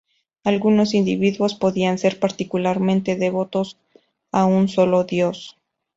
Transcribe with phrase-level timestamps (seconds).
[0.43, 3.77] Algunos individuos podían ser particularmente devotos
[4.31, 5.57] a un solo dios.